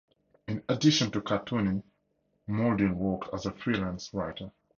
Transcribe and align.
In 0.47 0.63
addition 0.67 1.11
to 1.11 1.21
cartooning, 1.21 1.83
Mauldin 2.49 2.95
worked 2.95 3.29
as 3.35 3.45
a 3.45 3.51
freelance 3.51 4.11
writer. 4.15 4.51